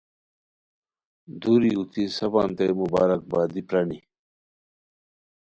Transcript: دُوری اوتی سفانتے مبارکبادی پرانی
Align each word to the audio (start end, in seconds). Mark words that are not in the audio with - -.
دُوری 1.41 1.71
اوتی 1.77 2.03
سفانتے 2.17 2.65
مبارکبادی 2.79 3.61
پرانی 3.67 3.99